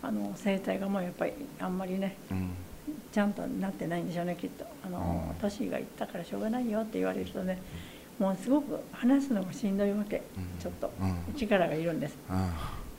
[0.02, 2.52] あの声帯がもうやっぱりあんまりね、うん、
[3.12, 4.66] ちゃんとなってないんでしょうねきっと。
[4.84, 7.62] あの、年がいったからしょうがないよって言われるとね、
[8.20, 10.22] もうすごく話すのがしんどいわけ、
[10.60, 10.92] ちょっと。
[11.36, 12.18] 力がいるんです、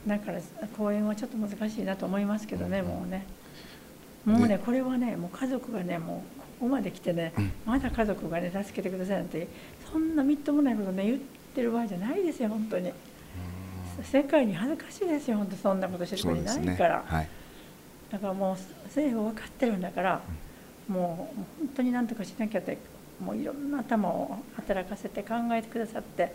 [0.07, 0.41] だから
[0.77, 3.27] 講演はちょっと難しいなと思いますけどね、もうね。
[4.25, 7.33] もうねこれはねもう家族がねもうここまで来てね、
[7.67, 9.47] まだ家族がね助けてくださいなんて
[9.93, 11.19] そんなみっともないことね言っ
[11.55, 12.93] てる場合じゃないですよ本当に。
[14.03, 17.03] 世界に恥ずかしいですよ本当そんなことしてる国ないから、ね。
[17.07, 17.29] はい、
[18.11, 18.57] だからもう
[18.87, 20.21] 政府分かってるんだから、
[20.89, 22.77] もう本当になんとかしなきゃって
[23.21, 26.35] もういろんな頭を働かせて考えてくださって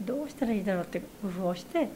[0.00, 1.88] どうしたらいいだろうって工夫をして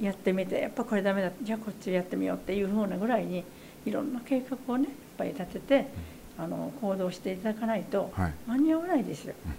[0.00, 3.44] やってみてやっぱこれダメだじゃあこっちやってみようっていうふうなぐらいに
[3.84, 5.88] いろんな計画をねやっぱり立てて、
[6.38, 8.12] うん、あの行動していただかないと
[8.46, 9.56] 間に合わないですよ、はい、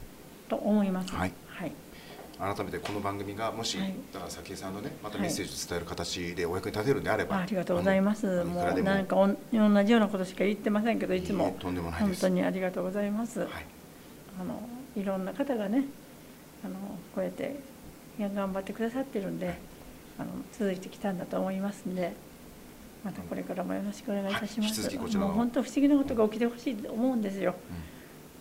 [0.50, 1.14] と思います。
[1.14, 1.72] はい、はい。
[2.40, 8.44] 改めてこの番組がもし、はい、だから早紀江さんのねまたメッセージを伝える形でお役に立てるんであれば、はい、ありがとうございます。
[8.44, 8.62] も。
[8.62, 11.58] うなんか同じようなことしか言ってませんけどいつも。
[11.60, 11.76] 本
[12.22, 13.40] 当にありがとうございます。
[13.40, 13.77] はい
[14.40, 14.62] あの
[14.96, 15.86] いろんな方がね
[16.64, 16.76] あの
[17.14, 17.60] こうやって
[18.20, 19.58] 頑張ってくださってるんで
[20.18, 22.14] あの続いてきたんだと思いますんで
[23.04, 27.76] またこれからもよろしくお願いいたします、はい、もう本当不思議なことが起きてほしいと思うんですよ、うん、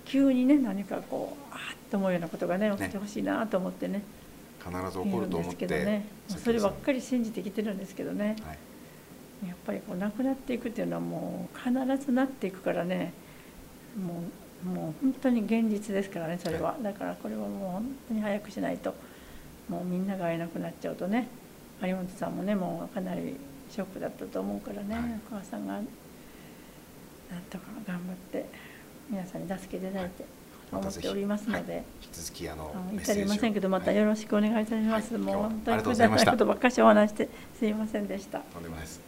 [0.04, 4.02] 急にね何かこうあっと思うようなことがね起きてほしいなと思ってね。
[4.58, 6.06] 必ず起こると思ってね。
[6.26, 13.12] そればっかり信じてきてるんですけどね、はい、やっぱりこう亡くなっていくっていうのはもう必ずなっていくからね。
[13.96, 16.76] もうもう本当に現実ですからねそれは。
[16.82, 18.94] だからこれはもう本当に早くしないと。
[19.68, 21.28] もうみんなが会えなくなっちゃうとね
[21.82, 23.36] 有本さんもねもうかなり
[23.68, 25.84] ショックだったと思うからね、はい、お母さんがなん
[27.50, 28.46] とか頑張って
[29.10, 30.24] 皆さんに助けていただいて
[30.70, 37.28] 思っておりますので、はい、引き続きあの至りませんけどまたよろしくお願いいたします、はい、もう本当にくだらないことばっかしお話して
[37.58, 38.38] すいませんでした。
[38.38, 39.00] とんでもないです